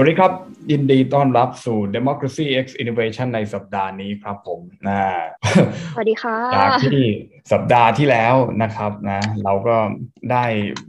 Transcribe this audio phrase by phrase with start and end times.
[0.00, 0.32] วัสดีครับ
[0.70, 5.00] ยินดีต้อนรับสู่ Democracy X Innovation ในสัปดาห์นี้ครับผมนะ
[5.94, 7.02] สวัสดีค่ะจากที่
[7.52, 9.76] สัปดาห์ที่แล้วนะครับนะเราก็
[10.32, 10.44] ได้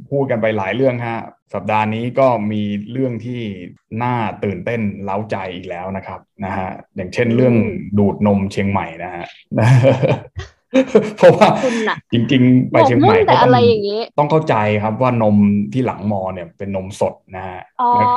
[0.10, 1.20] พูดกันไปหลายเรื่องฮะ
[1.54, 3.42] สัปดาห์นี้ก็มีเรื่องที่
[4.04, 7.56] น่าตื่นเต้นเล้าใจอีกแล้วนะครับนะฮะอย่างเช่นเรื่อง
[7.98, 9.26] ดูดนมเชียงใหม่นะฮะ
[11.18, 11.48] เพราะว่า
[12.14, 13.36] จริงๆ ไปเชียงใหม่ก็
[14.18, 15.36] ต้องเข้าใจครับว่านม
[15.74, 17.60] ที่หลังมอเนี่ยเป็นนมสดนะฮะ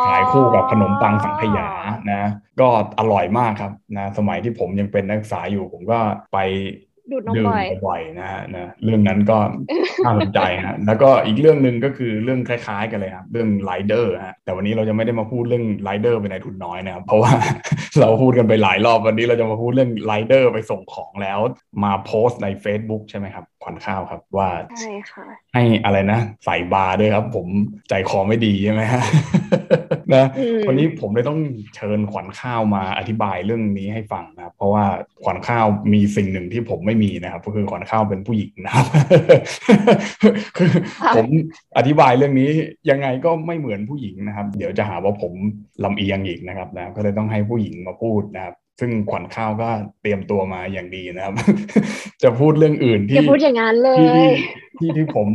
[0.07, 1.69] ขายคู่กับขนมปังสังขยา
[2.11, 5.99] นะ ก็อร่อยมากครับนะสมัยที่ผมยังเป็นนักศึกษาอยู่ผมก็
[6.33, 6.39] ไป
[7.13, 7.35] ดูดนม
[7.89, 9.39] บ่อยนะฮะนะเรื่องนั้นก็
[10.05, 17.33] น่าสนใจฮะแล้วก็อีกเรื่องหนึ่งก็คือเรื่องคล้ายๆกันเลยครับเรื่องไรเดอร์ฮะแต่วันนี้เราจะไม่ได้มาพูดเรื่องไรเดอร์เป็นนายทุนน้อยนะครับเพราะว่า
[18.01, 21.39] เราพูดกันไปหลายรอบวันนี้เราจะมาพูดเรื่องไรเดอร์ไปส่งของแล้ว
[21.85, 24.49] มาโพสต์ใน Facebook ใช่ไหมครับขวัญข้าวครับว่า
[24.81, 27.47] ใช่ค่ะให้อะไรนะ ใส่บาร์ด้วยครับ ผม
[27.89, 29.03] ใจคอไม่ดีใช่ไหมฮะ
[30.15, 30.25] นะ
[30.69, 31.39] วันนี้ผมเลยต้อง
[31.77, 34.85] เชิญขวัญข้าวมาอธิบายเรื่องนี้ให้ฟังนะเพราะว่า
[35.25, 38.87] ขวัญข้าวมีสิ่งหนึ่งที่ผมไม่มีนะครับ ก็คือขวัญข้าวเป็นผู้หญิงนะครับ
[40.57, 40.71] คือ
[41.17, 41.27] ผม
[41.77, 42.51] อธิบายเรื่องนี้
[42.91, 45.33] ยังไงก็ไม่เหมือนผู้หญิงนะครับ เดี๋ยวจะหาว่าผม
[45.85, 49.69] ลำเอียงอีกนะครับนะก็เลยต้องให้ผู้หญิงมาพูดนะครับซึ่งขวัญข้าวก็
[50.03, 51.35] เตรียมตัวมาอย่างดีนะครับ
[52.23, 53.97] จะพูดเรื่องอื่นที่พูดอย่างนั้นเลย
[54.79, 55.29] ที่ที่ผม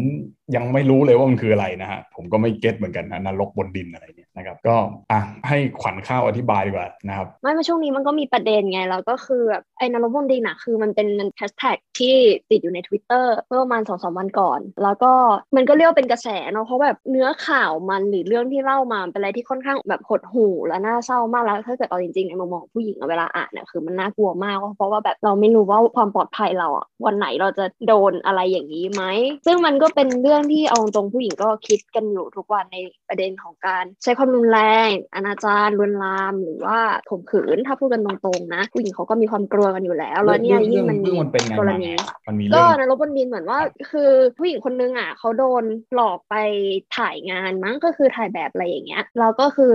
[0.56, 4.76] ยังไม่รู้เลยว่ามันคืออะไรนะฮะผมก็ไม่เก็ตเหมือนกันนะนรกบนดินอะไรเนี่ย นะครับก็
[5.12, 11.08] อะให้ขวัญข้าวอธิบายดีกว่านะครับไม่มาช่วงนี้มันก็มีประเด็นไงแล้วก็คือแบบไอ้นรกบนดินอะคือมันเป็น
[11.38, 12.16] แฮชแท็กที่
[12.50, 15.12] ติดอยู่ใน Twitter เมื่อประมาณสองสามวันก่อน แล้วก็
[15.56, 29.04] มันก็เรียกเป็นกระแสเนาะเพราะแบบเนื้อข่าวมันหรือเรื่องที่เล่ามาเป็นอะไรที่ค่อนข้างแบบหดหู่และน่าเศร้ามากแล้วถ้าเกิดเอาจริงๆในมุมมองผู้หญิงเวลาอ่านเนี่ยคือมันน่ากลัวมากเพราะว่าแบบเราไม่รู้ว่าความปลอดภัยเราอะวันไหนเราจะโดนอะไรอย่างนี้ไหม
[29.46, 36.78] ซึ่งมันก็เป็นเรื่องที่เอาตรงผู้หญิงก็คิดกันอยู่ทุกวันในประเด็นของการใช้ความรุนแรงอนาจารลวนลาม หรือว่า
[37.10, 41.12] ข่มขืนถ้าพูดกันตรงๆนะ ผู้หญิงเขาก็มีความกลัวกันอยู่แล้ว แล้วเนี่ยยิ่งมันมี
[41.58, 41.86] กรณี
[42.54, 44.02] ก็ในรบบนดินเหมือนว่า คือ
[44.38, 46.34] ผู้หญิงคนนึงอะเขาโดนหลอกไป
[46.92, 49.66] ถ่ายงานมั้งก็คือถ่ายแบบอะไรอย่างเงี้ยแล้วก็คือ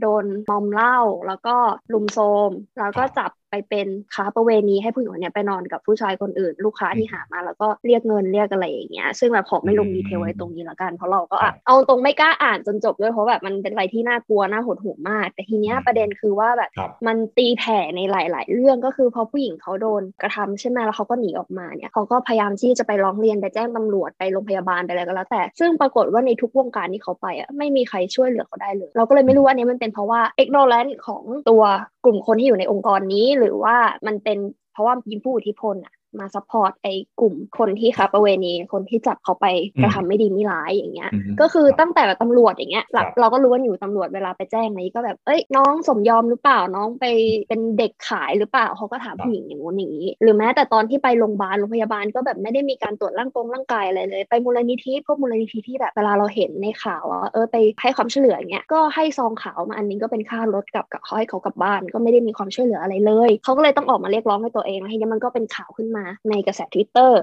[0.00, 0.90] โดนมอมเหล้า
[1.26, 1.50] แล้วก็
[1.92, 2.18] ลุมโซ
[2.50, 11.36] ม แล้วก็จับ ไปเป็นค้าประเวณีให้ผู้หญิงเนี่ยไปนอนกับผู้ชายคนอื่น ลูกค้าที่หามาแล้วก็เรียกเงินเรียกอะไรอย่างเงี้ยซึ่งแบบขอไม่ลงดีเทลไว้ตรงนี้ละกัน เพราะเราก็
[11.66, 16.70] เอาตรงไม่กล้าอ่านจนจบด้วยเพราะแบบมันเป็นอะไรที่น่ากลัวน่าหดหู่มาก แต่ทีเนี้ยประเด็นคือว่าแบบ
[17.06, 31.62] มันตีแผ่ในหลาย ๆ เรื่องก็คือพอผู้หญิงเขาโดนกระทำใช่ไหมแล้วเขาก็หนีออกมาเนี่ยเขาก็พยายามที่จะไปร้องเรียนไปแจ้งตำรวจไปโรงพยาบาลไปอะไรก็แล้วแต่ ซึ่งปรากฏว่าในทุกวงการที่เขาไปอะไม่มีใครช่วยเหลือเขาได้เลย เราก็เลยไม่รู้ว่านี้มันเป็นเพราะว่า ignorance ของตัว
[32.04, 33.76] กลุ่มคนที่อยู่ในองค์กรนี้หรือว่า
[34.06, 34.38] มันเป็น
[34.72, 39.46] เพราะว่ายิงผู้อิทธิพลอะ มา support ไอ้กลุ่มคนที่ค้าประเวณีคนที่จับเขาไป
[39.82, 42.84] กระทำไม่ดีไม่ร้ายอย่างเงี้ย ก็คือตั้งแต่แบบตำรวจอย่างเงี้ย
[43.20, 47.04] เราก็รู้ว่าอยู่ตำรวจเวลาไปแจ้งนี้ก็แบบเอ้ยน้องสมยอมหรือเปล่าน้องไป
[47.48, 67.20] เป็นเด็กขายหรือเปล่าเขาก็ถามผู้หญิงอย่างงู้นอย่างนี้ หรือแม้แต่ตอนที่ไปโรงพยาบาลโรงพยาบาลก็แบบไม่ได้มีการตรวจร่างกงร่างกายอะไรเลย ไปมูลนิธิพวกมูลนิธิที่แบบเวลาเราเห็นในข่าวว่าเออไปให้ความช่วยเหลืออย่างเงี้ยก็ให้ซองขาวมาอันนึงก็เป็นค่ารถกับกับเขาให้เขากลับบ้าน ก็ไม่ได้มีความช่วยเหลืออะไรเลยเขาก็เลยต้องออกมาเรียกร้องให้ตัวเองแล้วทีนี้มันก็เป็นข่าวขึ้นมาในกระแสทวิตเตอร์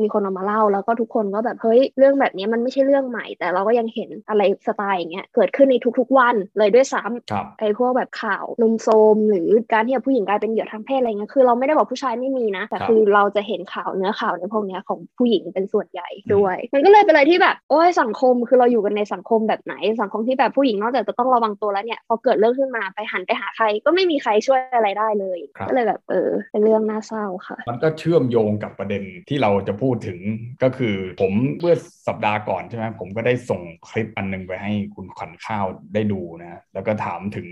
[0.00, 25.38] มีคนเอามาเล่าแล้วก็ทุกคนก็แบบเฮ้ยเรื่องแบบนี้มันไม่ใช่เรื่องใหม่ แต่เราก็ยังเห็นอะไรสไตล์อย่างเงี้ยเกิดขึ้นในทุกๆวันเลยด้วยซ้ำไอ้พวกแบบข่าวรุมโทรม หรือการที่ผู้หญิงกลายเป็นเหยื่อทางเพศอะไรเงี้ยคือเราไม่ได้บอกผู้ชายไม่มีนะ แต่คือเราจะเห็นข่าวเนื้อข่าวในพวกนี้ของผู้หญิงเป็นส่วนใหญ่ด้วย มันก็เลยเป็นอะไรที่แบบโอ้ยสังคมคือเราอยู่กันในสังคมแบบไหน สังคมที่แบบผู้หญิงนอกจากจะต้องระวังตัวแล้วเนี่ยพอเกิดเรื่องขึ้นมาไปหันไปหาใคร ก็ไม่มีใครช่วยอะไรได้เลย
[25.68, 30.20] ก็เลยแบบเออเป็นเรื่องน่าเศร้าค่ะ มันก็เชื่อมโยงกับประเด็นที่เราจะพูดถึง
[30.62, 31.76] ก็คือผมเมื่อ
[32.08, 37.48] สัปดาห์ก่อนใช่ไหมผมก็ได้ส่งคลิปอันนึงไปให้คุณขวัญข้าวได้ดูนะแล้วก็ถามถึง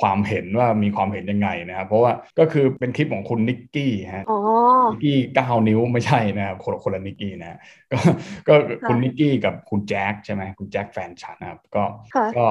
[0.00, 4.24] ความเห็นว่ามีความเห็นยังไงนะครับเพราะว่าก็คือเป็นคลิปของคุณนิกกี้ฮะ
[4.92, 7.58] นิกกี้เก้านิ้วไม่ใช่นะครับคนคนละนิกกี้นะ
[7.92, 7.98] ก็
[8.48, 8.54] ก็
[8.88, 11.84] คุณนิกกี้กับคุณแจ็คใช่ไหมคุณแจ็คแฟนฉันนะครับก็
[12.38, 12.46] ก็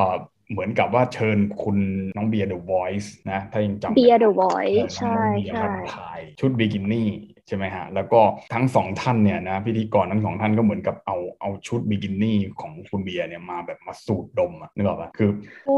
[0.51, 1.77] เหมือนกับว่าเชิญคุณ
[2.17, 5.65] น้องเบียร์เดอะวอยซ์นะ ถ้ายังจำเบียร์เดอะวอยซ์ใช่ใช่
[5.95, 7.09] ถ่ายชุดบิกินี่
[7.40, 8.21] ใช่ไหมฮะ แล้วก็
[8.53, 15.29] ทั้งสองท่านเนี่ยนะพิธีกรทั้งสองท่านก็เหมือนกับเอาเอาชุดบิกินี่ของคุณเบียร์เนี่ยมาแบบมาสูดดมอะนึกออกปะคือ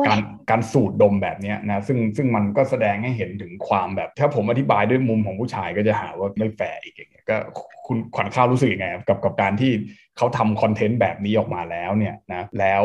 [0.07, 7.37] การการสูดดมแบบเนี้ยนะซึ่งซึ่งมันก็แสดงให้เห็นถึงความแบบ ถ้าผมอธิบายด้วยมุมของผู้ชายก็จะหาว่าไม่แฟร์อีกอย่างเงี้ยก็
[7.87, 9.71] คุณขวัญข้าวรู้สึกยังไงกับกับการที่
[10.17, 12.83] เขาทำคอนเทนต์แบบนี้ออกมาแล้วเนี่ยนะแล้ว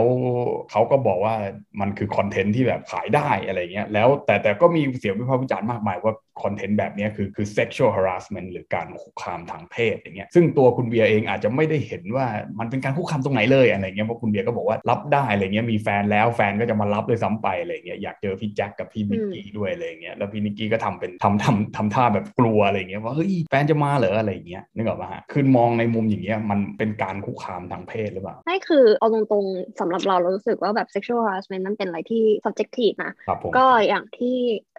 [0.71, 1.35] เขาก็บอกว่า
[1.81, 12.27] มันคือคอนเทนต์ที่แบบขายได้อะไรเงี้ยแล้วแต่แต่ก็มีเสียงวิพากษ์วิจารณ์มากมายว่าคอนเทนต์แบบนี้คือคือ sexual harassment หรือการคุกคามทางเพศอย่างเงี้ยซึ่งตัวคุณเบียร์เองอาจจะไม่ได้เห็นว่า
[12.59, 33.13] มันเป็นการคุกคามตรงไหนเลยอะไรเงี้ยเพราะคุณเบียร์ก็บอกว่ารับได้อะไรเงี้ยมีแฟนแล้วแฟนก็จะมารับเลยซ้ำไปอะไรเงี้ยอยากเจอพี่แจ็คกับพี่นิกกี้ด้วยอะไรเงี้ยแล้วพี่นิกกี้ก็ทำเป็นทำทำทำท่าแบบกลัวอะไรเงี้ยว่าเฮ้ยแฟนจะมาเหรออะไรเงี้ยนึกออกปะฮะคือมองในมุมอย่างเงี้ยมันเป็นการคุกคามทางเพศหรือเปล่าไม่คือเอาตรงๆสำหรับเราเรารู้สึกว่าแบบ sexual harassment มันเป็นอะไรที่ subjective นะ
[33.57, 34.37] ก็อย่างที่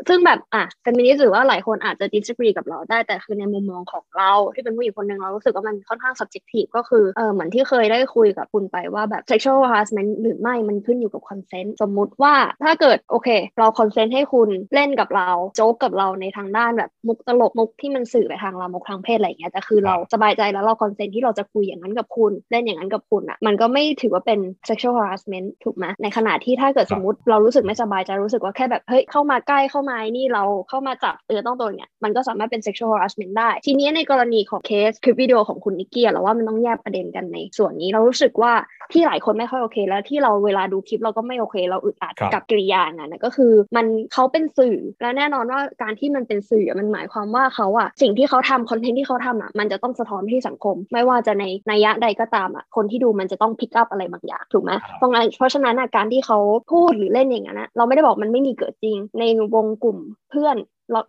[0.10, 13.30] ซึ่งแบบอะ feminist หรือว่าหลายคนอาจจะ disagree กับเราได้แต่คือในมุมมองของเราที่เป็นผู้หญิงคนหนึ่งเรารู้สึกว่ามันค่อนข้าง subjective ก็คือเออเหมือนที่เคยได้คุยกับคุณไปว่าแบบ sexual harassment หรือไม่มันขึ้นอยู่กับ consent สมมุติว่าถ้าเกิดโอเค
[13.60, 38.54] เรา consent ให้คุณเล่นกับเราโจ๊กกับเราในทางด้านแบบมุกตลกมุกที่มันสื่อไปทางลามกทางเพศอะไรเงี้ยแต่คือเราสบายใจแล้วเรา consent ที่เราจะคุยอย่างนั้นกับคุณเล่นอย่างนั้นกับคุณอะมันก็ไม่ถือว่าเป็น sexual harassment ถูกไหมในขณะที่ถ้าเกิดสมมติเรารู้สึกไม่สบายใจรู้สึกว่าแค่แบบเฮ้ยเข้ามาใกล้เข้ามานี่เราเข้ามาจับเออต้องตัวเนี่ยมันก็สามารถเป็น sexual harassment ได้ ทีนี้ในกรณีของเคสคลิปวิดีโอของคุณนิกกี้เราว่ามันต้องแยกประเด็นกันในส่วนนี้เรารู้สึกว่า
[38.92, 56.38] ที่หลายคนไม่ค่อยโอเค แล้วที่เราเวลาดูคลิปเราก็ไม่โอเค เราอึดอัดกับกิริยานั้นก็คือมันเขาเป็นสื่อและแน่นอนว่าการที่มันเป็นสื่อมันหมายความว่าเขาอะสิ่งที่เขาทำคอนเทนต์ที่เขาทำอะมันจะต้องสะท้อนที่สังคม ไม่ว่าจะในนัยยะใดก็ตามอะคนที่ดูมันจะต้อง pick up อะไรบางอย่างถูกไหมเพราะงั้นเพราะฉะนั้นการที่เขา
[56.72, 59.24] พูดหรือเล่นอย่างนั้นนะเราไม่ได้บอกมันไม่มีเกิดจริง ใน
[59.56, 59.98] วงกลุ่ม
[60.32, 60.56] เพื่อน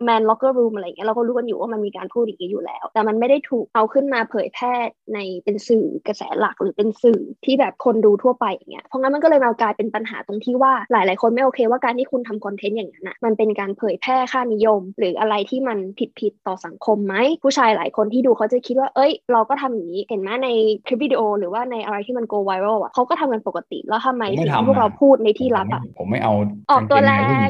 [0.05, 4.73] men locker room อะไรเงี้ยเราก็รู้กันอยู่ว่ามันมีการพูดอย่างนี้อยู่แล้ว แต่มันไม่ได้ถูกเอาขึ้นมาเผยแพร่
[5.13, 20.49] ในเป็นสื่อกระแสหลักหรือเป็นสื่อที่แบบคนดูทั่วไปอย่างเงี้ยเพราะงั้นมันก็เลยมากลายเป็นปัญหาตรงที่ว่าหลาย ๆ คนไม่โอเคว่าการที่คุณทำคอนเทนต์อย่างนั้นอะมันเป็นการเผยแพร่ค่านิยม หรืออะไรที่มันผิดผิดต่อสังคมไหมผู้ชายหลายคนที่ดูเขาจะคิดว่าเอ้ย เราก็ทำอย่างนี้เห็นไหมใน
[20.85, 26.33] คลิปวิดีโอ หรือว่าในอะไรที่มันโกไวรัลอะเขาก็ทำกันปกติแล้วทำไมสิ่งที่พวกเราพูดในที่ลับอะผมไม่เอา
[26.71, 27.13] ออกตัวแร
[27.45, 27.49] ง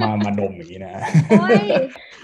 [0.00, 0.92] มามาดมอย่างนี้นะ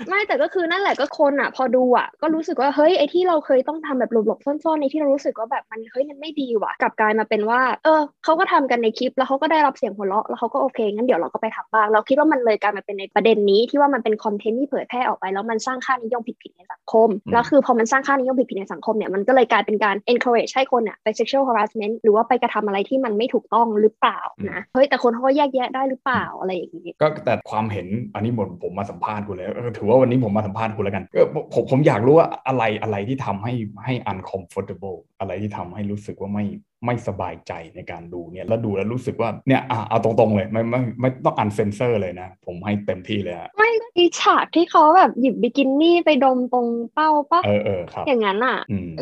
[0.09, 29.49] ไม่แต่ก็คือนั่นแหละก็คนอะ พอดูอะก็รู้สึกว่าเฮ้ยไอที่เราเคยต้องทำแบบหลบๆซ่อนๆในที่เรารู้สึกว่าแบบมันเฮ้ยมันไม่ดีว่ะกลับกลายมาเป็นว่า เออเขาก็ทำกันในคลิปแล้วเขาก็ได้รับเสียงหัวเราะแล้วเขาก็โอเคงั้นเดี๋ยวเราก็ไปทำบ้างเราคิดว่ามันเลยกลายมาเป็นในประเด็นนี้ที่ว่ามันเป็นคอนเทนต์ที่เผยแพร่ออกไป แล้วมันสร้างค่านิยมผิดๆในสังคมแล้วคือพอมันสร้างค่านิยมผิดๆในสังคมเนี่ยมันก็เลยกลายเป็นการ encourage ให้คนอะไป sexual harassment หรือว่าไปกระทำอะไรที่มันไม่ถูกต้องหรือเปล่านะเฮ้ยแต่คนเขาก็แยกแยะได้หรือเปล่าอะไรอย่างนี้ก็แต่ความเห็นอันนี้หมดผมมาสัมภาษณ์คุณเลย
[29.79, 31.05] ถือว่าวันนี้ผมมาสัมภาษณ์คุณแล้วกัน
[31.53, 33.53] ผมผมอยากรู้ว่าอะไรอะไรที่ทำให้
[33.85, 36.45] ให้ uncomfortable อะไรที่ทำให้รู้สึกว่าไม่
[36.87, 48.59] ไม่สบายใจในการดูเนี่ยแล้วดูแล้วรู้สึกว่าเนี่ยอะเอาตรงๆเลยไม่ไม่ไม่ต้องอันเซนเซอร์เลยนะ ผมให้เต็มที่เลยอะไม่มีฉากที่เขาแบบหยิบบิกินี่ไปดมตรงเป้าปะเออเออครับอย่างนั้นอะ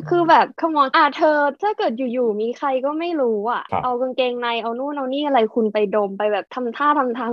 [0.09, 7.31] คือแบบขมอนอะเธอถ้าเกิดอยู่ๆมีใครก็ไม่รู้อะ เอากางเกงในเอานู่นเอานี่อะไรคุณไปดมไปแบบทำท่าทำทาง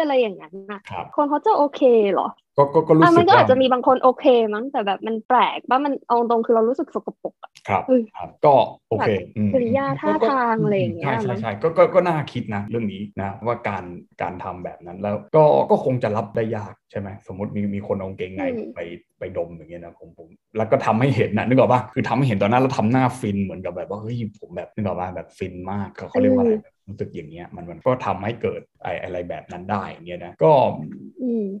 [0.00, 0.80] อะไรอย่างนั้นนะ
[1.14, 1.80] คนเขาจะโอเค
[2.12, 4.24] เหรอ ก็ก็รู้สึกมันก็อาจจะมีบางคนโอเค
[4.54, 7.82] มั้งแต่แบบมันแปลกว่ามันเอาตรงคือเรารู้สึกสกปรกอะครับ
[8.16, 8.54] ครับ ก็
[8.90, 9.10] โอเค
[9.54, 13.84] กิริยาท่าทางอะไรอย่างเงี้ยใช่ใช่ใช่ก็ก็ก็น่าคิดนะเรื่องนี้นะว่าการ
[14.22, 18.42] การทำแบบนั้นแล้วก็ก็คงจะรับได้ยากใช่ไหมสมมติมีมีคนเอาเกงใน
[18.74, 18.80] ไป
[19.18, 26.54] ไปดมอย่างเงี้ยนะผมผมแล้วก็ทำให้เห็นนะนึกออกปะคือทำให้เห็นตอนนั้นแล้วทำหน้าฟินเหมือนกับแบบว่าเฮ้ยผมแบบนึกออกปะแบบฟินมากเขาเขาเรียกว่าอะไร
[26.88, 30.52] รู้สึกอย่างเงี้ยมันมันก็ทำให้เกิดไออะไรแบบนั้นได้อย่างเงี้ยนะก็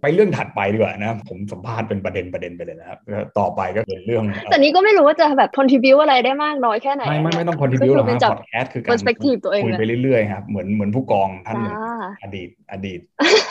[0.02, 2.98] ไปเรื่องถัดไปดีกว่านะผมสัมภาษณ์เป็นประเด็นประเด็นไปเลยนะครับ
[3.38, 8.90] ต่อไปก็เป็นเรื่อง แต่นี้ก็ไม่รู้ว่าจะแบบ contribu อะไรได้มากน้อยแค่ไหน ไม่ไม่ไม่ต้อง contribu หรอกครับพอดแคสต์คือการ
[9.64, 11.74] คุยไปเรื่อยๆครับเหมือนเหมือนผู้กองท่านหนึ่ง
[12.22, 13.00] อดีตอดีต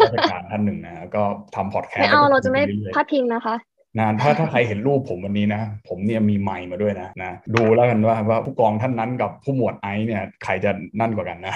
[0.02, 1.24] ราชการท่านหนึ่งนะก็
[1.56, 2.62] ทำพอดแคสต์ไม่เอาเราจะไม่
[2.96, 3.56] พาดพิงนะคะ
[4.00, 11.54] นะถ้าถ้าใครเห็นรูปผมวันนี้นะ ผมเนี่ยมีไม้มาด้วยนะนะ ดูแล้วกันว่าว่าผู้กองท่านนั้นกับผู้หมวดไอเนี่ย ใครจะนั่นกว่ากันนะ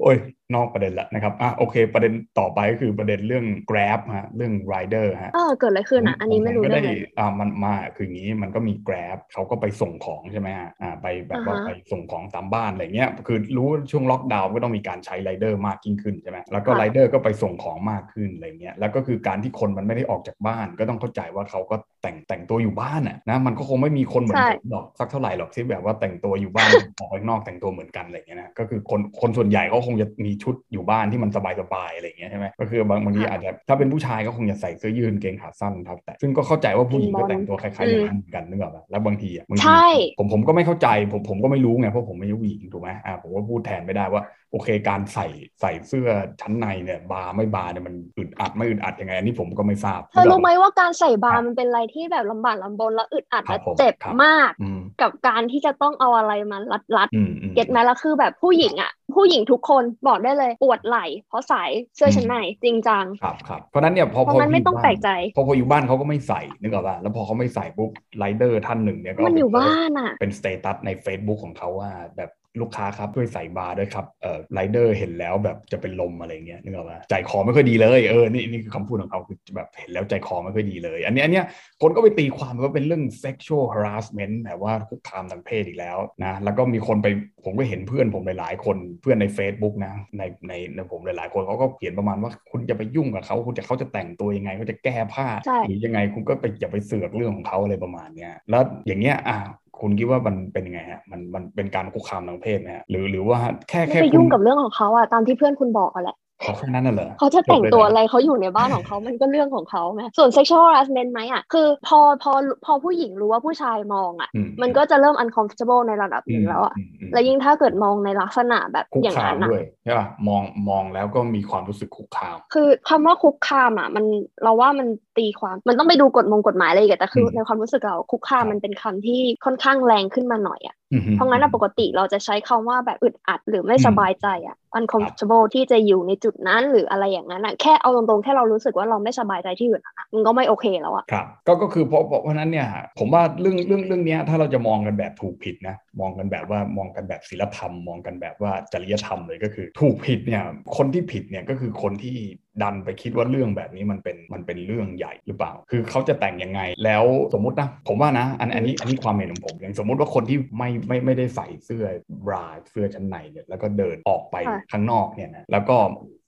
[0.00, 0.16] โอ้ย
[0.54, 6.80] นอกประเด็นละนะครับอะโอเค ประเด็นต่อไปก็คือประเด็นเรื่อง Grab ฮะเรื่อง Rider ฮะเออเกิดอะไรขึ้นอะอันนี้ไม่รู้ได้
[7.18, 39.84] อ่ามันมาคืออย่างนี้มันก็มี Grab เขาก็ไปส่งของใช่ไหมฮะอ่าไปแบบว่าไปส่งของตามบ้านอะไรเงี้ยคือรู้ช่วงล็อกดาวน์ก็ต้องมีการใช้ไรเดอร์มากยิ่งขึ้นใช่ไหมแล้วก็ไรเดอร์ก็ไปส่งของมากขึ้นอะไรเงี้ยแล้วก็คือการที่คนมันไม่ได้ออกจากบ้าน ก็ต้องเข้าใจว่าเขาก็แต่งแต่งตัวอยู่บ้านอะนะมันก็คงไม่มีคนเหมือนผมหรอกสักเท่าไหร่หรอกที่แบบว่าแต่งตัวอยู่บ้านออกไปนอกแต่งตัวเหมือนกันอะไรเงี้ยนะก็คือคนคนส่วนใหญ่เขาคงจะมีชุดอยู่บ้านที่มันสบายๆอะไรอย่างเงี้ยใช่ไหมก็คือบางบางทีอาจจะถ้าเป็นผู้ชายก็คงจะใส่เสื้อยืดเกงขาสั้นครับแต่ซึ่งก็เข้าใจว่าผู้หญิงก็แต่งตัวคล้ายๆอย่างนั้นเหมือนกันนึกออกปะแล้วบางทีอะบางทีใช่
[40.16, 45.26] ผมผมก็ไม่เข้าใจผมผมก็ไม่รู้ไงเพราะผมไม่ใช่ผู้หญิงถูกไหมอ่าผมก็พูดแทนไม่ได้ว่าโอเคการใส่
[45.60, 46.08] ใส่เสื้อ
[46.40, 61.64] ชั้นในเนี่ยบาร์ไม่บาร์เนี่ยมันอึดอัดไม่อึดอัดยังไงอันนี้ผมก็ไม่ทราบเธอรู้ไหมว่าการใส่บาร์มันเป็นอะไรที่แบบลำบากลำบนแล้วอึดอัดครัและบผมเจ็บครับมากอืมกับการที่จะต้องเอาอะไรมารัดรัดอืมอืมเก็ตไหมแล้วคือแบบผู้หญิงอะ ผู้หญิงทุกคนบอกได้เลยปวดไหล่เพราะใส่
[61.96, 72.30] เสื้อชั้นในจริงจังครับครับเพราะฉะนั้นเนี่ยพอเพราะมันไม่ต้องแปลกใจพอพออยู่บ้านเขาก็ไม่ใส่นึกออกป่ะแล้วพอเขาไม่ใส่ปุ๊บไรเดอร์ท่านหนึ่งเนี่ยก็มันอยู่ไปโพสต์บ้านอะเป็น status ใน Facebook ของเขาว่าแบบ
[72.60, 81.44] ลูกค้าครับช่วยใส่บาร์ด้วยครับเอ่อไรเดอร์เห็นแล้วแบบจะเป็นลมอะไรเงี้ยนึกออกป่ะใจคอไม่ค่อยดีเลยเออนี่นี่คือคำพูดของเขาคือแบบเห็นแล้วใจคอไม่ค่อยดีเลย อันนี้อันเนี้ย
[81.82, 87.06] คนก็ไปตีความว่าเป็นเรื่อง sexual harassment แบบว่าคุกคามทางเพศอีกแล้วนะแล้วก็มีคนไป
[87.44, 99.38] ผมก็เห็นเพื่อนผมหลายๆคนเพื่อนใน Facebook นะในในในผมหลายๆคนเขาก็เขียนประมาณว่าคุณจะไปยุ่งกับเขาคุณจะเขาจะแต่งตัวยังไงเขาจะแก้ผ้าใช่หรือยังไงคุณก็ไปอย่าไปเสือกเรื่องของเขาอะไรประมาณเนี้ยแล้วอย่างเงี้ยอะ
[99.80, 112.32] คุณคิดว่ามันเป็นยังไงฮะมันมันเป็นการคุกคามทางเพศไหมฮะหรือหรือว่าแค่แค่ไปยุ่งกับเรื่องของเขาอะตามที่เพื่อนคุณบอกอะแหละ เขาแค่นั้นน่ะเหรอเขาจะแต่งตัวอะไรจบเลยนเขาอยู่ในบ้านของเขามันก็เรื่องของเขาไหมส่วน sexual harassment ไหมอะคือพอพอ
[112.64, 124.04] พอผู้หญิงรู้ว่าผู้ชายมองอะอืมันก็จะเริ่ม uncomfortable ในระดับหนึ่งแล้วอะมมมแล้วยิ่งถ้าเกิดมองในลักษณะแบบคุกอย่างคามนั้นอะด้วยใช่ป่ะมองมองแล้วก็มีความรู้สึกคุกคาม คือคำว่าคุกคามอะมัน
[124.42, 130.77] เราว่ามันตีความมันต้องไปดูกฎมงกฎหมายอะไรอีกอะแต่คืออมในความรู้สึกเราคุกคามครับมันเป็นคำที่ค่อนข้างแรงขึ้นมาหน่อยอะอืม
[131.16, 142.68] เพราะงั้นอะปกติเราจะใช้คำว่าแบบอึดอัดหรือไม่อืมสบายใจอะ uncomfortable ที่จะอยู่ในจุดนั้นหรืออะไรอย่างนั้นอะแค่เอาตรงๆ แค่เรารู้สึกว่าเราไม่สบายใจที่อยู่นั้นอะมันก็ไม่โอเคแล้วอะครับก็ก็คือเพราะเพราะเพราะฉะนั้นเนี่ย
[142.98, 150.42] ผมว่าเรื่องเรื่องเรื่องเนี้ยถ้าเราจะมองกันแบบถูกผิดนะมองกันแบบว่ามองกันแบบศีลธรรม มองกันแบบว่าจริยธรรมเลยก็คือ ถูกผิดเนี่ย
[150.76, 152.16] คนที่ผิดเนี่ยก็คือคนที่
[152.62, 161.84] ดันไปคิดว่าเรื่องแบบนี้มันเป็นมันเป็นเรื่องใหญ่หรือเปล่า คือเขาจะแต่งยังไง แล้วสมมุตินะ ผมว่านะ อันอันนี้อันนี้ความเห็นของผม อย่างสมมุติว่าคนที่ไม่ไม่ไม่ได้ใส่เสื้อ
[162.26, 165.76] บราเสื้อชั้นในเนี่ยแล้วก็เดินออกไปค่ะข้างนอกเนี่ยนะแล้วก็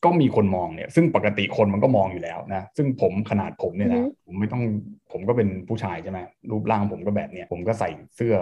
[0.04, 4.62] ก็มีคนมองเนี่ย ซึ่งปกติคนมันก็มองอยู่แล้วนะ ซึ่งผมขนาดผมเนี่ยนะผมไม่ต้อง
[5.12, 6.18] ผมก็เป็นผู้ชายใช่ไหม
[6.50, 8.34] รูปร่างผมก็แบบเนี้ยผมก็ใส่เสื้อ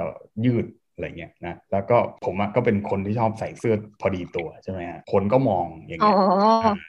[0.45, 0.66] ยืด
[0.98, 6.16] อะไรเงี้ยนะแล้วก็ผมอะก็เป็นคนที่ชอบใส่เสื้อพอดีตัวใช่ไหมฮะคนก็มองอย่างอ๋อเงี้ย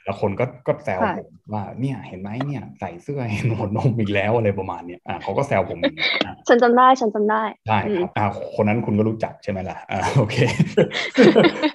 [0.04, 8.24] แล้วคนก็ก็แซวค่ะผมว่าเนี่ยเห็นไหมเนี่ยใส่เสื้อเห็นหัวนมอีกแล้วอะไรประมาณเนี้ยอ่าเขาก็แซวผมอย่างนี้อ่าฉันจำได้ฉันจำได้ใช่อืคมรับอ่า
[8.56, 10.36] คนนั้นคุณก็รู้จักใช่ไหมล่ะอ่าโอเค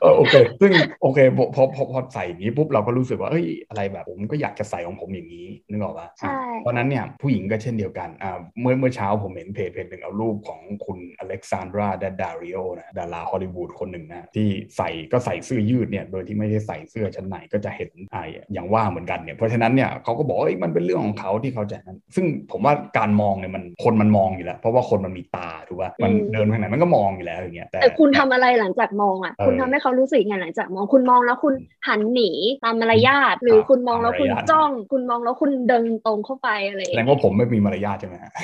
[0.01, 11.89] เออโอเค ซึ่งโอเคพอพอพอพอใส่อย่างนี้ปุ๊บเราก็รู้สึกว่าเอ้ยอะไรแบบผมก็อยากจะใส่ของผมอย่างนี้นึกออกปะใช่อ่าเพราะฉะนั้นเนี่ยผู้หญิงก็เช่นเดียวกันอ่าเมื่อเมื่อเช้าผมเห็นเพจเพจหนึ่งเอารูปของคุณอเล็กซานดรา
[12.21, 31.53] ดาดาริโอนะดาราฮอลลีวูดคนหนึ่งนะที่ใส่ก็ใส่เสื้อยืดเนี่ยโดยที่ไม่ได้ใส่เสื้อชั้นในก็จะเห็นอ่าอย่างว่าเหมือนกันเนี่ยเพราะฉะนั้นเนี่ยเขาก็บอกว่าเอ้ยมันเป็นเรื่องของเขาที่เขาจะนั้นซึ่งผมว่าการมองเนี่ยมันคนมันมองอยู่แล้ว เพราะว่าคนมันมีตาถูกป่ะมันอืมเดินไปทางไหนมันก็มองอยู่แล้วอย่างเงี้ยแต่แต่คุณทำอะไรหลังจากมองอะเออคุณทำให้เขารู้สึกยังไงหลังจากมองคุณมองแล้วคุณ
[31.87, 32.31] หันหนี
[32.63, 38.43] ตามมารยาทหรือคุณมองแล้วคุณตามมารยาทจ้อง คุณมองแล้วคุณเดินตรงเข้าไปอะไรอย่าแสงดงเงี้ยว่าผมไม่มีมารยาทใช่ไหมฮะใช่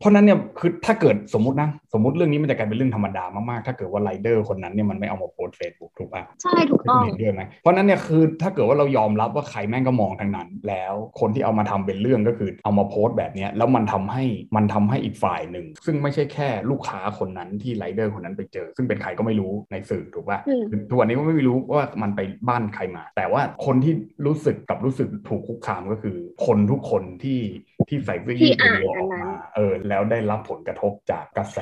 [0.00, 14.24] เพราะฉะนั้นเนี่ยคือถ้าเกิดสมมตินะสมมติเรื่องนี้มันจะกลายเป็นเรื่องธรรมดามากๆ ถ้าเกิดว่าไรเดอร์คนนั้นเนี่ยมันไม่เอามาโพสเฟซบุ๊กถูกป่ะใช่ถูกคุต้อณงเห็นด้วยไหมเพราะฉะนั้นเนี่ยคือถ้าเกิดว่าเรายอมรับว่าใครแม่งก็มองทางนั้น แล้วคนที่เอามาทำเป็นเรื่องก็คือเอามาโพสต์แบบเนี้ยแล้วมันทำให้
[14.56, 23.94] มันทำให้อีกฝ่ายหนึ่ง ซึ่งไม่ใช่แค่ลูกค้าคนนั้นที่ไรเดอร์คนนั้นไปเจอ ซึ่งเป็นใครก็ไม่รู้ในสื่อถูกป่ะอืมคือทุกวันนี้ก็ไม่รู้ว่ามันไปบ้านใครมา แต่ว่าคนที่
[24.26, 26.16] รู้สึกกับรู้สึกถูกคุกคามก็คือ
[26.46, 27.38] คนทุกคนที่
[27.88, 31.58] ที่ใส่เสื้อยืดที่อ่านตัวเดียวออกอันนั้นมาเออแล้วได้รับผลกระทบจากกระแส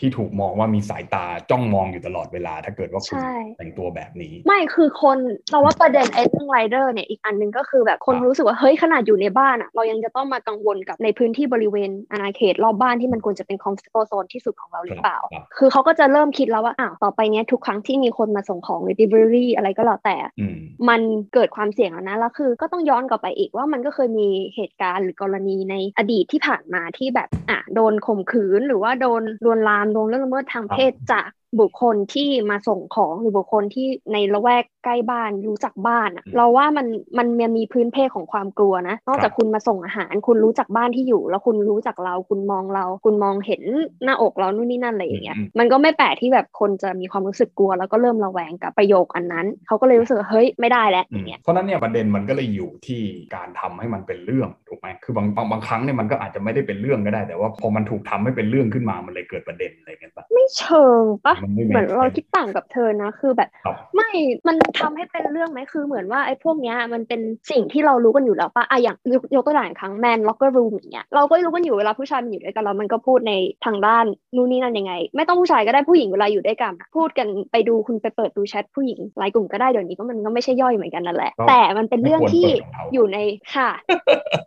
[0.00, 5.18] ที่ถูกมองว่ามีสายตาจ้องมองอยู่ตลอดเวลา ถ้าเกิดว่าคุณใช่แต่งตัวแบบนี้ ไม่คือคน
[5.50, 20.56] เราว่าประเด็นไอ้เรื่องไรเดอร์เนี่ยอีกอันหนึ่งก็คือแบบคนครับรู้สึกว่าเฮ้ยขนาดอยู่ในบ้านอะเรายังจะต้องมากังวลกับในพื้นที่บริเวณอาณาเขตรอบบ้านที่มันควรจะเป็น comfortable zone ที่สุดของเราหรือเปล่าครับคือเขาก็จะเริ่มคิดแล้วว่าอ้าวต่อไปเนี้ยทุกครั้งที่มีคนมาส่งของหรือ delivery อะไรก็แล้วแต่อืม
[20.88, 21.00] มัน
[21.34, 31.28] เกิดความเสี่ยงแล้วนะแล้วคือก็ต้องย้อนกลับไปอีกว่ามันก็เคยมีเหตุการณ์หรือกรณีในอดีตที่ผ่านมาที่แบบอะโดนข่มขืน หรือว่าโดนลวนลามโดนเรื่องละเมิดทางเพศจาก
[31.60, 36.86] บุคคลที่มาส่งของหรือบุคคลที่ในละแวกใกล้บ้านรู้จักบ้านอะอืมเราว่ามัน
[37.18, 43.62] มันมีพื้นเพของความกลัวนะนอกครัจากบคุณมาส่งอาหาร คุณรู้จักบ้านที่อยู่ แล้วคุณรู้จักเราคุณมองเรา คุณมองเห็น
[44.04, 53.00] หน้าอกเรานู่นนี่นั่นอะไรอย่างเงี้ยอืมมันก็ไม่แปลกที่แบบคนจะมีความรู้สึกกลัว แล้วก็เริ่มระแวงกับประโยคอันนั้นเขาก็เลยรู้สึกว่าเฮ้ยไม่ได้แล้วอย่างเงี้ยเพราะฉะนั้นเนี่ยประเด็นมันก็เลยอยู่ที่
[53.34, 64.10] การทำให้มันเป็นเรื่องถูก ไหมคือบางบางบางครั้งเนี่ยมันก็อาจจะไม่ได้เป็นเรื่องก็ได้ แต่ว่าพอมันถูกทำให้เป็นเรื่องขึ้นมามันเลยเกิดประเด็นอะไรเงี้ยปะไม่ไม่เชิงปะมันไม่เหมือน make เรา sense คิดต่างกับเธอนะคือแบบครับไม่
[64.46, 67.20] มันทำให้เป็นเรื่องไหมคือเหมือนว่าไอ้พวกเนี้ยมันเป็น
[67.50, 73.32] สิ่งที่เรารู้กันอยู่แล้วปะอะอย่างยกยกตัวอย่างครั้งแมนล็อกเกอร์รูมอย่างเงี้ยเราก็รู้กันอยู่เวลาผู้ชายมันอยู่ด้วยกันแล้วมันก็พูดใน
[73.64, 74.04] ทางด้าน
[74.36, 83.18] นู่นนี่นั่นยังไง ไม่ต้องผู้ชายก็ได้ผู้หญิงเวลาอยู่ด้วยกันอะพูดกันไปดูคุณไปเปิดดูแชทผู้หญิงไลน์กลุ่มก็ได้เดี๋ยวนี้ก็มันก็ไม่ใช่ย่อยเหมือนกันนั่นแหละก็แต่มันเป็นเรื่องที่ไม่ควรเปิดของเขาอยู่ใน
[83.54, 83.70] ค่ะ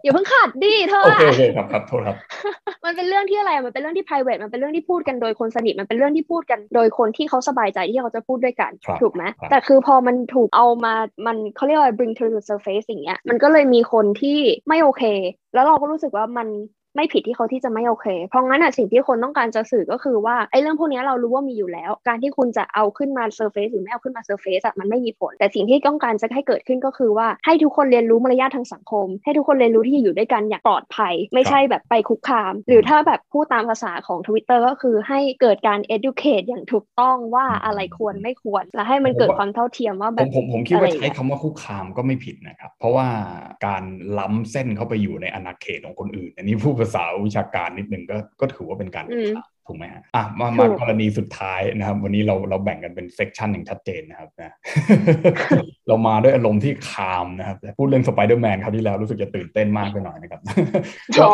[0.04, 2.18] อย่าเพิ่งขาดดิเธอโออะเคโอเคครับครับโทษครับ
[2.86, 10.94] มันเป็นเรื่องที่อะไรมันเป็นเรื่องที่ private มันเป็นเรื่องที่พูดกันโดยคนสนิทมันเป็นเรื่องที่พูดกันโดยคนที่เขาสบายใจที่เขาจะพูดด้วยกันครับถูกไหมครับแต่คือพอมันถูกเอามา
[11.26, 15.04] มันเขาเรียกว่า bring to the surface อย่างเงี้ยมันก็เลยมีคนที่ไม่โอเค
[15.54, 16.48] แล้วเราก็รู้สึกว่ามัน
[16.96, 38.64] ไม่ผิดที่เขาที่จะไม่โอเค เพราะงั้นอะสิ่งที่คนต้องการจะสื่อก็คือว่าไอ้เรื่องพวกเนี้ยเรารู้ว่ามีอยู่แล้ว การที่คุณจะเอาขึ้นมา surface หรือไม่เอาขึ้นมา surface อะมันไม่มีผล แต่สิ่งที่ต้องการจะให้เกิดขึ้นก็คือว่าให้ทุกคนเรียนรู้มารยาททางสังคม ให้ทุกคนเรียนรู้ที่จะอยู่ด้วยกันอย่างปลอดภัย ไม่ใช่แบบไปคุกคาม หรือถ้าแบบพูดตามภาษาของ Twitter ก็คือให้เกิดการ educate อย่างถูกต้องว่าอะไรควรไม่ควร
[38.76, 43.08] และให้มันเกิดความเท่าเทียมว่าผแบมบผมผมคิดว่าอะไรอย่างใช้เงี้ยคำว่าคุกคามก็ไม่ผิดนะครับ เพราะว่า
[43.66, 43.84] การ
[44.20, 54.52] ล้ำเส้นเข้าไปอยู่ในอาณาเขตของคนอื่น อันนี้พูดภาษาวิชาการนิดนึงก็ก็ถือว่าเป็นการคุกคามถูกไหมฮะอะมามาถูกกรณีสุดท้ายนะครับ วันนี้เราเราแบ่งกันเป็น section อย่างชัดเจนนะครับนะ
[55.88, 60.42] เรามาด้วยอารมณ์ที่ calm นะครับแต่พูดเรื่องสไปเดอร์แมนคราวที่แล้วรู้สึกจะตื่นเต้นมากไปหน่อยนะครับ
[61.18, 61.34] ก็อ๋อ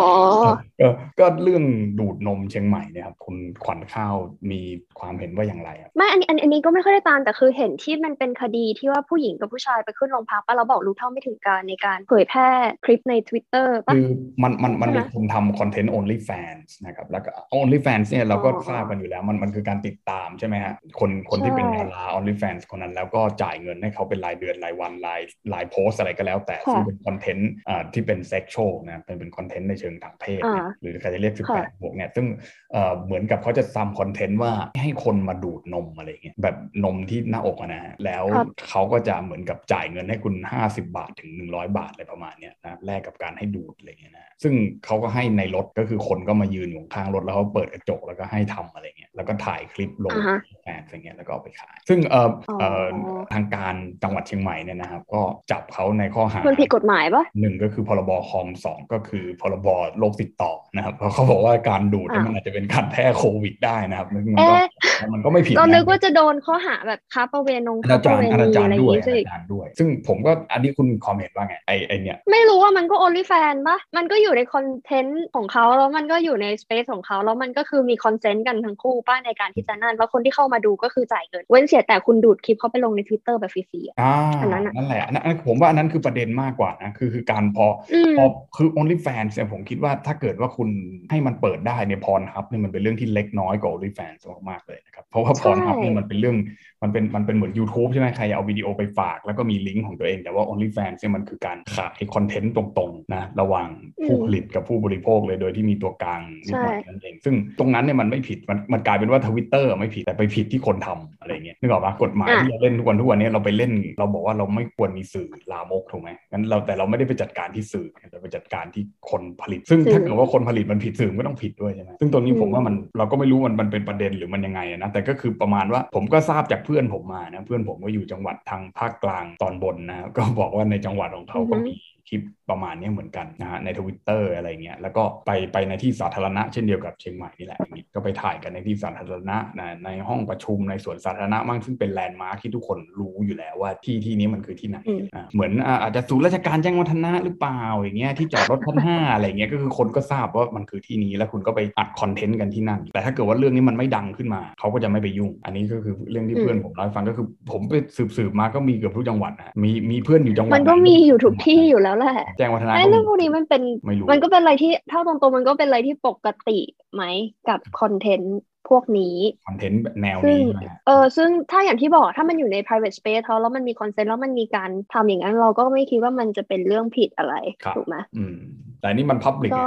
[0.82, 0.88] ก็
[1.20, 1.64] ก็เรื่อง
[2.00, 4.16] ดูดนมเชียงใหม่เนี่ยครับคุณขวัญข้าว
[4.52, 4.62] มี
[5.00, 12.50] ความเห็นว่าอย่างไรครับไม่อันนี้อันอันนี้ก็ไม่ค่อยได้ตามแต่คือเห็นที่มันเป็นคดีที่ว่าผู้หญิงกับผู้ชายไปขึ้นโรงพักปะเราบอกรู้เท่าไม่ถึงการในการเผยแพร่
[12.86, 14.08] คลิปใน Twitter ปะคือ
[14.44, 25.22] มันมันมันใช่ไหมมีคนทำคอนเทนต์ only fans นะครับแล้วก็ only fans เนี่ยเราก็อ๋อทราบกันอยู่แล้วมันมันคือการติดตามใช่ไหมฮะคนคนที่เป็นใช่ดารา only fans คนนั้นแล้วก็จ่ายเงินให้เขาเป็นรายเดือนรายวันราย
[25.54, 32.26] รายโพสต์อะไรก็แล้ว แต่ค่ะซึ่งเป็นคอนเทนต์อ่าที่เป็น sexual นะเป็นเป็นคอนเทนต์ในเชิงทางเพศเนี่ยอ่าหรือใครจะเรียกค่ะ18บวกเนี่ยซึ่ง
[32.72, 44.54] เอ่อเหมือนกับเขาจะทำคอนเทนต์ว่าให้คนมาดูดนมอะไรเงี้ยแบบนมที่หน้าอกอะนะฮะแล้วครับเขาก็จะเหมือนกับจ่ายเงินให้คุณ 50 บาทถึง 100 บาทอะไรประมาณเนี้ยนะแลกกับการให้ดูดอะไรเงี้ยนะซึ่ง
[44.86, 52.30] เขาก็ให้ในรถก็คือคนก็มายืนอยู่ข้างรถแล้วเขาเปิดกระจกแล้วก็ให้ทำอะไรเงี้ยแล้วก็ถ่ายคลิปลงอ่าฮะแฟนอะไรเงี้ยแล้วก็เอาไปขาย ซึ่งเอ่อ
[52.60, 55.22] เอ่ออ๋อทางการจังหวัดเชียงใหม่เนี่ยนะครับก็
[55.52, 59.68] จับเขาในข้อหา มันผิดกฎหมายปะหนึ่งก็คือพรบคอมสองก็คือพรบ
[60.00, 64.66] โรคติดต่อนะครับเพราะเขาบอกว่าการดูดเนี่ยอ่ามัมันอาจจะเป็นการแพร่โควิดได้นะครับมันก็เอ๊ะ
[65.14, 88.26] มันก็ไม่ผิดเรานึกนะว่าจะโดนข้อหาแบบค้าประเวณงอาค้าปจาระรเวย์อาณีจารอะไรย์อย่างด้วยงี้สิอาจารย์ด้วย ซึ่งผมก็อันนี้คุณคอมเมนต์ว่าไงไอไอเนี่ยไม่รู้ว่ามันก็ only fan ปะมันก็อยู่ในคอนเทนต์ของเขาแล้วมันก็อยู่ใน space ของเขาแล้วมันก็คือมีคอนเซนต์กันทั้งคู่ป้าในการที่จะนั่นแล้วคนที่เข้ามาดูก็คือจ่ายเงินเว้นเสียแต่คุณดูดคลิปเขาไปลงใน Twitter แบบฟรีๆอะอ่าอันนั้นอะนั่นแหละอันนั้นผมว่าอันนั้นคือประเด็นมากกว่านะคือคือการพออืมพอ
[88.58, 90.70] คือ OnlyFans เนี่ยผมคิดว่าถ้าเกิดว่าคุณ
[91.10, 96.38] ให้มันเปิดได้เนี่ยพรฮับเนี่ยมันเป็นเรื่องที่เล็กน้อยกว่า OnlyFans มากๆเลยนะครับเพราะว่าพใช่รฮับเนี่ยมันเป็นเรื่อง
[96.84, 103.68] มันเป็นมันเป็นเหมือน YouTube ใช่ไหมใครเอาวิดีโอไปฝาก แล้วก็มีลิงก์ของตัวเอง แต่ว่า OnlyFans เนี่ยมันคือการขายคอนเทนต์ตรงๆนะระหว่าง
[104.06, 131.74] ผู้ผลิตกับผู้บริโภคเลยโดยที่มีตัวกลางนิดหน่อยนั่นเองซึ่งตรงนั้นเนี่ยมันไม่ผิดมันมันกลายเป็นว่าทวิตเตอร์ไม่ผิดแต่ไปผิดที่คนทำอะไรเงี้ยนึกออกปะกฎหมายอะที่เราเล่นทุกวันทุกวันเนี้เราไปเล่นเราบอกว่าเราไม่ควรมีสื่อลามกถูกไหมงั้นเราแต่เราไม่ได้ไปจัดการที่สื่อเราไปจัดการที่คนผลิต ซึ่งถ้าเกิดว่าคนผลิตมันผิดสื่อมันก็ต้องผิดด้วยใช่ไหมซึ่งตรงนี้ผมว่ามันเราก็ไม่รู้มันมันเป็นประเด็นหรือมันยังไงอะนะแต่ก็คือประมาณว่าผมก็ทราบจากเพื่อนผมมานะเพื่อนผมก็อยู่จังหวัดทางภาคกลางตอนบนนะก็บอกว่าในจังหวัดของเขาก็อือฮึมี
[132.08, 166.60] คลิปประมาณนี้เหมือนกันนะฮะในทวิตเตอร์อะไรเงี้ยแล้วก็ไปไปในที่สาธารณะเช่นเดียวกับเชียงใหม่นี่แหละอย่างงี้ก็ไปถ่ายกันในที่สาธารณะนะในห้องประชุมในสวนสาธารณะมั่งซึ่งเป็นแลนด์มาร์คที่ทุกคนรู้อยู่แล้วว่าที่ที่นี้มันคือที่ไหนอืมอะเหมือนอะอาจจะศูนย์ราชการแจ้งวัฒนะหรือเปล่าอย่างเงี้ยที่จอดรถชั้นห้าอะไรเงี้ยก็คือคนก็ทราบว่ามันคือที่นี้แล้วคุณก็ไปอัดคอนเทนต์กันที่นั่น แต่ถ้าเกิดว่าเรื่องนี้มันไม่ดังขึ้นมา เขาก็จะไม่ไปยุ่ง อันนี้ก็คือเรื่องที่อืมเพื่อนผมเล่าให้ฟังก็คือผมไปสืบสืบๆมาก็มีเกือบทุกจังหวัดนะมีมีเพื่อนอยู่จังหวัดมันก็ไหมีอยู่ทุกที่อยู่แล้วแหละ แจ้งวัฒนะไอ้ก็เรื่องมีพวกนี้มันเป็นไม่รู้มันก็เป็นอะไรที่เท่าตรงๆมันก็เป็นอะไรที่ปกติ
[166.94, 167.04] ไหม
[167.50, 169.16] กับคอนเทนต์พวกนี้
[169.48, 178.36] คอนเทนต์แนวซึ่งนี้ใช่ไหมฮะเออซึ่งถ้าอย่างที่บอกถ้ามันอยู่ใน private space เขาแล้วมันมี consent แล้วมันมีการทำอย่างนั้น เราก็ไม่คิดว่ามันจะเป็นเรื่องผิดอะไรครับถูกไหมอืม
[178.82, 179.64] แต่นี่มัน public ก็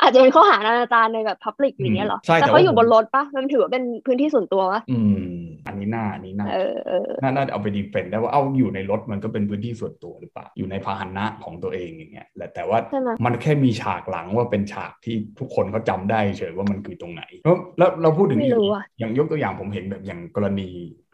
[0.00, 5.49] อาจจะเป็นข้อหาอนาจารในแบบ public อย่างเงี้ยเหรอใช่แต่แต่เขาว่าอยู่บนรถปะมันถือว่าเป็นพื้นที่ส่วนตัววะอืมอั
[5.80, 20.68] นนี้น่าอันนี้น่าเออเออน่าน่าจะเอาไปดีเฟนต์ได้ว่าเอาอยู่ในรถมันก็เป็นพื้นที่ส่วนตัวหรือเปล่าอยู่ในพาหนะของตัวเองอย่างเงี้ยแต่แต่ว่าใช่ไหมมันแค่มีฉากหลังว่าเป็นฉากที่ทุกคนเขาจำได้เฉยว่ามันคือตรงไหนแล้วแล้วเราพูดถึงไม่รู้อะอย่างยกตัวอย่างผมเห็นแบบอย่างกรณี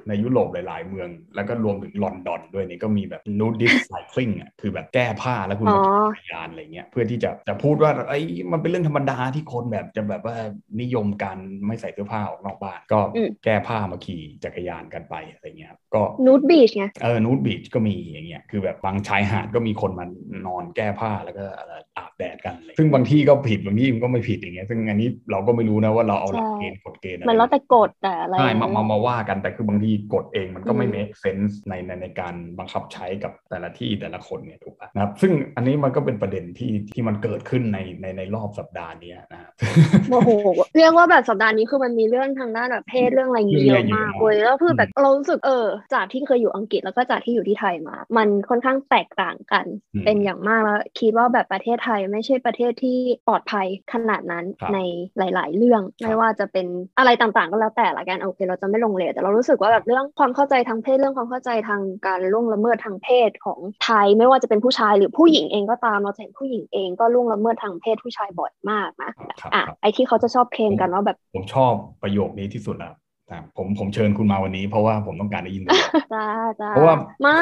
[0.08, 8.20] ในยุโรปหลาย ๆ เมือง แล้วก็รวมถึงลอนดอนด้วยนี่ก็มีแบบนูดิสไซคลิงอะคือแบบแก้ผ้าแล้วคุณมาขี่จักรยานอะไรเงี้ยเพื่อที่จะจะพูดว่าไอ้
[8.52, 10.36] มันเป็นเรื่องธรรมดาที่คนแบบจะแบบว่า
[10.80, 12.98] นิยมการไม่ใส่เสื้อผ้าออกนอกบ้านก็
[13.44, 20.06] แก้ผ้ามาขี่จักรยานกันไปอะไรเงี้ยก็นูดบีชไงเออนูดบีชก็มีอย่างเงี้ยคือแบบบางชายหาดก็มีคนมา
[20.46, 21.44] นอนแก้ผ้าแล้วก็
[21.98, 39.50] อาบแดดกันเลยซึ่งบางที่ก็ผิดบางที่มันก็ไม่ผิดอย่างเงี้ยซึ่งอันนี้เราก็ไม่รู้นะว่าเราเอาหลักเกณฑ์กฎเกณฑ์มันแล้วแต่กฎแต่อะไรใช่มามามาว่ากันแต่คือบางทีกฎเองมันก็ไม่ make sense ในในในการบังคับใช้กับแต่ละที่แต่ละคนเนี่ยถูกปะนะครับ ซึ่งอันนี้มันก็เป็นประเด็นที่ที่มันเกิดขึ้นในในในรอบสัปดาห์นี้นะ
[40.10, 40.30] โอ้โห
[40.76, 49.66] เรียกว่าแบบสัปดาห์นี้คือมันมีเรื่องทางด้านแบบเพศเรื่องอะไรเยอะมากเลยแล้วคือแบบเรารู้สึกเออจากที่เคยอยู่อังกฤษแล้วก็จากที่อยู่ที่ไทยมา มันค่อนข้างแตกต่างกัน
[50.04, 54.78] เป็นอย่างมากแล้วคิดว่าแบบประเทศไทยไม่ใช่ประเทศที่ปลอดภัยขนาดนั้นใน
[55.18, 56.66] หลาย ๆ เรื่องไม่ว่าจะเป็น
[56.98, 69.10] อะไรต่างๆก็แล้วแต่ละกันโอเค เราจะไม่ลงเลยแต่เรารู้สึกว่าแบบเรื่องความเข้าใจทางเพศเรื่องความเข้าใจทางการล่วงละเมิดทางเพศของไทยไม่ว่าจะเป็นผู้ชายหรือผู้หญิงเองก็ตามเราเห็นผู้หญิงเองก็ล่วงละเมิดทางเพศผู้ชายบ่อยมากนะ
[69.54, 71.72] อะไอที่เขาจะชอบเคลมกันว่าแบบผมชอบ
[72.02, 72.94] ประโยคนี้ที่สุดแล้ว
[73.56, 75.62] ผมผมเชิญคุณมาวันนี้ เพราะว่าผมต้องการได้ยิน
[76.14, 76.26] จ้า
[76.60, 77.40] จ้าเพราะว่าไม่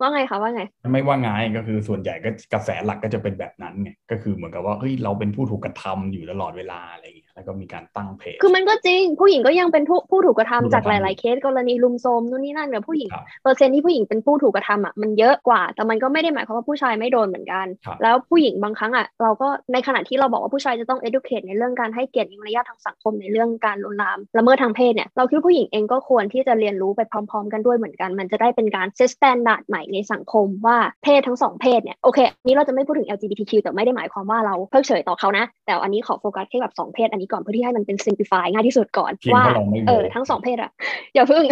[0.00, 13.08] ว่าไงคะว่าไง ไม่ว่าไงก็คือส่วนใหญ่ก็กระแสหลักก็จะเป็นแบบนั้นไงก็คือเหมือนกับว่าเฮ้ยเราเป็นผู้ถูกกระทำอยู่ตลอดเวลาอะไรอย่างเงี้ย แล้วก็มีการตั้งเพจคือมันก็จริง ผู้หญิงก็ยังเป็นผู้ผู้ถูกกระทำจากหลาย ๆ เคสกรณีลุมโซมนู่นนี่นั่นกับผู้หญิง
[13.42, 17.66] เปอร์เซ็นต์ที่ผู้หญิงเป็นผู้ถูกกระทำอะมันเยอะกว่า แต่มันก็ไม่ได้หมายความว่าผู้ชายไม่โดนเหมือนกัน
[18.02, 39.44] แล้วผู้หญิงบางครั้งอะเราก็ในขณะที่เราบอกว่าผู้ชายจะต้อง educate ในเรื่องการให้เกียรติมารยาททางสังคมในเรื่องการลวนลามละเมิดทางเพศเนี่ยเราคิดผู้หญิงเองก็ควรที่จะเรียนรู้ไปพร้อม ๆ กันด้วยเหมือนกัน มันจะได้เป็นการ set standard ใหม่ในสังคมว่าเพศทั้งสองเพศเนี่ยโอเคนี้เราจะไม่พูดถึง LGBTQ แต่ไม่ได้หมายความว่าเราเพิกเฉยต่อเขานะ แต่อันนี้ขอโฟกัสแค่แบบสองเพศอันนี้ก่อนเพื่อที่ให้มันเป็น simplify ง่ายที่สุดก่อนว่า
[39.88, 40.70] เออทั้งสองเพศอะ
[41.14, 41.44] อย่าเพิ่ง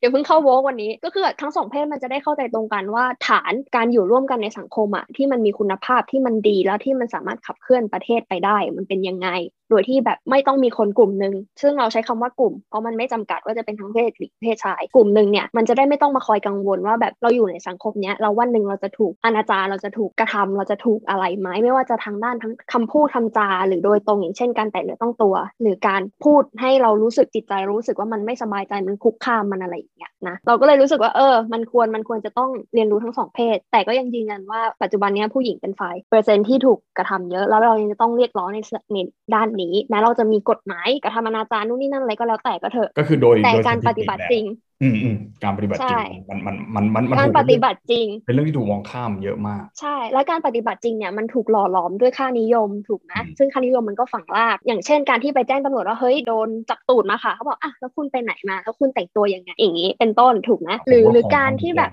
[0.00, 9.28] อย่าเพิ่งเข้า woke วันนี้ ก็คือทั้งสองเพศมันจะได้เข้าใจตรงกันว่าฐานการอยู่ร่วมกันในสังคมอะที่มันมีคุณภาพที่มันดีแล้วที่มันสามารถขับเคลื่อนประเทศไปได้ มันเป็นยังไง
[9.70, 38.58] โดยที่แบบไม่ต้องมีคนกลุ่มหนึ่งซึ่งเราใช้คำว่ากลุ่ม เพราะมันไม่จำกัดว่าจะเป็นทั้งเพศหรือเพศชายกลุ่มหนึ่งเนี่ยมันจะได้ไม่ต้องมาคอยกังวลว่าแบบเราอยู่ในสังคมเนี้ยเราวันหนึ่งเราจะถูกอนาจารเราจะถูกกระทำเราจะถูกอะไรไหมไม่ว่าจะทางด้านทั้งคำพูดคำจาหรือโดยตรงอย่างเช่นการแตะเนื้อต้องตัว หรือการพูดให้เรารู้สึกจิตใจรู้สึกว่ามันไม่สบายใจมันคุกคามมันอะไรอย่างเงี้ยนะเราก็เลยรู้สึกว่าเออ มันควรมันควรจะต้องเรียนรู้ทั้งสองเพศ แต่ก็ยังยืนยันว่าปัจจุบันนี้ผู้หญิงเป็นฝ่ายเปอร์เซ็นที่ถูกกระทำเยอะ แล้วเรายังจะต้องเรียกร้องใน
[38.92, 38.96] ใน
[39.34, 44.44] ด้านนี้แม้เราจะมีกฎหมายกระทำอนาจารนู่นนี่นั่นอะไรก็แล้วแต่ก็เถอะก็คือโดยแต่การปฏิบัติจริง
[44.82, 61.90] อืมอืมการปฏิบัติจริงมันมันมันมันการปฏิบัติจริง เป็นเรื่องที่ถูกมองข้ามเยอะมาก ใช่ แล้วการปฏิบัติจริงเนี่ยมันถูกหล่อหลอมด้วยค่านิยมถูกไหมซึ่งค่านิยมมันก็ฝังราก อย่างเช่นการที่ไปแจ้งตำรวจว่าเฮ้ยโดนจับตูดมาค่ะเขาบอกอะแล้วคุณไปไหนมาแล้วคุณแต่งตัวยังไงอย่างนี้เป็นต้นถูกไหมหรือหรือการที่แบบ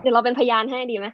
[0.00, 1.06] เดี๋ยวเราเป็นพยานให้ดีไหม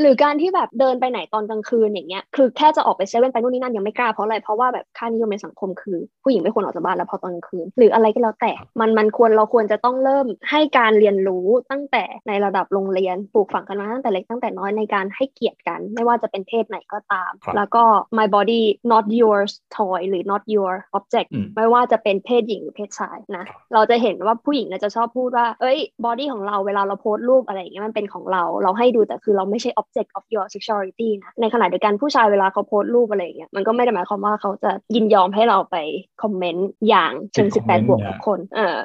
[0.00, 17.82] หรือการที่แบบเดินไปไหนตอนกลางคืนอย่างเงี้ยคือแค่จะออกไปเซเว่นไปนู่นนี่นั่นยังไม่กล้าเพราะอะไรเพราะว่าแบบค่านิยมในสังคมคือ ผู้หญิงไม่ควรออกจากบ้านแล้วพอตอนกลางคืน หรืออะไรก็แล้วแต่มันมันควรเราควรจะต้องเริ่มให้การเรียนรู้ตั้งแต่ในระดับโรงเรียนปลูกฝังกันมาตั้งแต่เล็กตั้งแต่น้อยในการให้เกียรติกัน ไม่ว่าจะเป็นเพศไหนก็ตาม แล้วก็
[18.18, 30.24] my body not yours toy หรือ not your object ไม่ว่าจะเป็นเพศหญิงหรือเพศชายนะเราจะเห็นว่าผู้หญิงจะชอบพูดว่าเอ้ย body ของเราเวลาเราโพสต์รูปอะไรอย่างเงี้ยมันเป็นของเรา เราให้ดูแต่คือเราไม่ใช่ object of
[30.34, 35.76] your sexuality นะในขณะเดียวกันผู้ชายเวลาเขาโพสต์รูปอะไรอย่างเงี้ยมันก็ไม่ได้หมายความว่าเขาจะยินยอมให้เราไป
[36.22, 38.76] คอมเมนต์อย่างเชิงสิบแปดบวกทุกคน เออ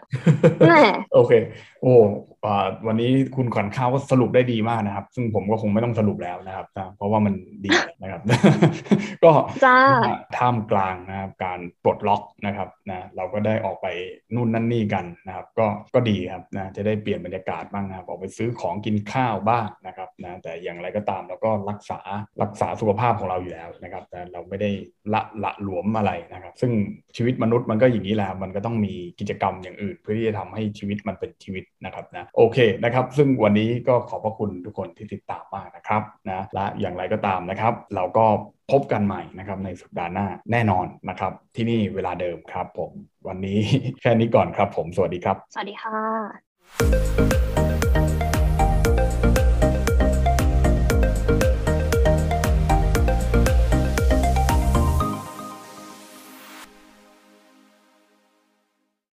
[0.68, 0.82] แน่
[1.14, 1.32] โอเค
[1.82, 1.94] โอ้
[2.88, 7.34] วันนี้คุณขวัญข้าวก็สรุปได้ดีมากนะครับ ซึ่งผมก็คงไม่ต้องสรุปแล้วนะครับ เพราะว่ามัน
[7.66, 8.22] ดีนะครับ
[9.24, 9.32] ก็
[10.38, 13.88] ท่ามกลางนะครับการปลดล็อกนะครับนะเราก็ได้ออกไป
[14.36, 22.00] นู่นนั่นนี่กันนะครับ ก็ก็ดีครับนะจะได้เปลี่ยนบรรยากาศบ้างนะครับ ออกไปซื้อของกินข้าวบ้างนะครับนะแต่อย่างไรก็ตามเราก็รักษา
[22.42, 24.70] รักษาสุขภาพของเราอยู่แล้วนะครับ แต่เราไม่ได้
[25.14, 26.72] ละละหลวมอะไรนะครับ ซึ่ง
[27.16, 38.26] ชีวิตมนุษย์มันก็อย่างนี้แหละมันก็ต้องมีกิจกรรมอย่างอื่น เพื่อที่จะทำให้ชีวิตมันเป็นชีวิตนะครับนะโอเคนะครับซึ่งวันนี้ก็ขอบพระคุณทุกคนที่ติดตามมากนะครับนะและอย่างไรก็ตามนะครับ เราก็
[38.72, 42.92] พบกันใหม่นะครับในสัปดาห์หน้าแน่นอนนะครับ ที่นี่เวลาเดิมครับผม
[43.28, 43.60] วันนี้
[44.02, 47.55] แค่นี้ก่อนครับผม สวัสดีครับ สวัสดีค่ะ